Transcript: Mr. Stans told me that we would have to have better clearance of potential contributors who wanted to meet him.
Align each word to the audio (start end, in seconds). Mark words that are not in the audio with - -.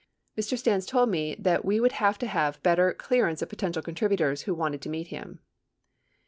Mr. 0.35 0.57
Stans 0.57 0.87
told 0.87 1.09
me 1.09 1.35
that 1.37 1.63
we 1.63 1.79
would 1.79 1.91
have 1.91 2.17
to 2.17 2.25
have 2.25 2.59
better 2.63 2.91
clearance 2.91 3.43
of 3.43 3.49
potential 3.49 3.83
contributors 3.83 4.41
who 4.41 4.55
wanted 4.55 4.81
to 4.81 4.89
meet 4.89 5.09
him. 5.09 5.41